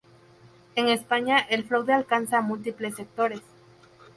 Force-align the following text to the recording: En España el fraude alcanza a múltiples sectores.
En 0.73 0.87
España 0.87 1.37
el 1.47 1.63
fraude 1.63 1.93
alcanza 1.93 2.39
a 2.39 2.41
múltiples 2.41 2.95
sectores. 2.95 3.41